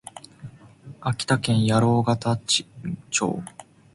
[1.01, 2.65] 秋田県八郎潟町